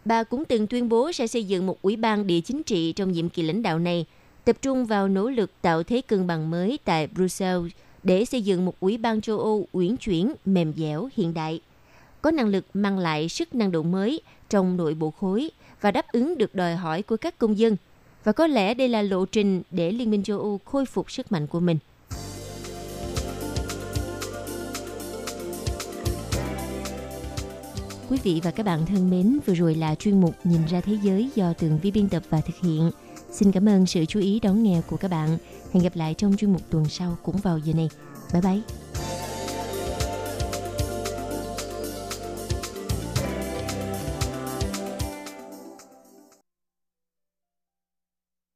Bà 0.04 0.24
cũng 0.24 0.44
từng 0.44 0.66
tuyên 0.66 0.88
bố 0.88 1.12
sẽ 1.12 1.26
xây 1.26 1.44
dựng 1.44 1.66
một 1.66 1.82
ủy 1.82 1.96
ban 1.96 2.26
địa 2.26 2.40
chính 2.40 2.62
trị 2.62 2.92
trong 2.92 3.12
nhiệm 3.12 3.28
kỳ 3.28 3.42
lãnh 3.42 3.62
đạo 3.62 3.78
này, 3.78 4.06
tập 4.44 4.56
trung 4.62 4.86
vào 4.86 5.08
nỗ 5.08 5.30
lực 5.30 5.50
tạo 5.62 5.82
thế 5.82 6.00
cân 6.00 6.26
bằng 6.26 6.50
mới 6.50 6.78
tại 6.84 7.06
Brussels 7.06 7.72
để 8.02 8.24
xây 8.24 8.42
dựng 8.42 8.64
một 8.64 8.74
ủy 8.80 8.98
ban 8.98 9.20
châu 9.20 9.38
Âu 9.38 9.66
uyển 9.72 9.96
chuyển, 9.96 10.32
mềm 10.44 10.72
dẻo, 10.76 11.08
hiện 11.16 11.34
đại, 11.34 11.60
có 12.22 12.30
năng 12.30 12.48
lực 12.48 12.64
mang 12.74 12.98
lại 12.98 13.28
sức 13.28 13.54
năng 13.54 13.72
động 13.72 13.92
mới 13.92 14.20
trong 14.50 14.76
nội 14.76 14.94
bộ 14.94 15.10
khối 15.10 15.50
và 15.80 15.90
đáp 15.90 16.12
ứng 16.12 16.38
được 16.38 16.54
đòi 16.54 16.76
hỏi 16.76 17.02
của 17.02 17.16
các 17.16 17.38
công 17.38 17.58
dân– 17.58 17.76
và 18.24 18.32
có 18.32 18.46
lẽ 18.46 18.74
đây 18.74 18.88
là 18.88 19.02
lộ 19.02 19.24
trình 19.24 19.62
để 19.70 19.92
Liên 19.92 20.10
minh 20.10 20.22
châu 20.22 20.38
Âu 20.38 20.60
khôi 20.64 20.86
phục 20.86 21.10
sức 21.10 21.32
mạnh 21.32 21.46
của 21.46 21.60
mình. 21.60 21.78
Quý 28.10 28.18
vị 28.22 28.40
và 28.44 28.50
các 28.50 28.66
bạn 28.66 28.86
thân 28.86 29.10
mến, 29.10 29.38
vừa 29.46 29.54
rồi 29.54 29.74
là 29.74 29.94
chuyên 29.94 30.20
mục 30.20 30.34
Nhìn 30.44 30.60
ra 30.66 30.80
thế 30.80 30.98
giới 31.02 31.30
do 31.34 31.52
tường 31.52 31.78
vi 31.82 31.90
biên 31.90 32.08
tập 32.08 32.22
và 32.30 32.40
thực 32.40 32.56
hiện. 32.62 32.90
Xin 33.30 33.52
cảm 33.52 33.68
ơn 33.68 33.86
sự 33.86 34.04
chú 34.04 34.20
ý 34.20 34.40
đón 34.40 34.62
nghe 34.62 34.80
của 34.90 34.96
các 34.96 35.10
bạn. 35.10 35.38
Hẹn 35.72 35.82
gặp 35.82 35.96
lại 35.96 36.14
trong 36.14 36.36
chuyên 36.36 36.52
mục 36.52 36.62
tuần 36.70 36.84
sau 36.88 37.16
cũng 37.22 37.36
vào 37.36 37.58
giờ 37.58 37.72
này. 37.74 37.88
Bye 38.32 38.42
bye! 38.42 38.81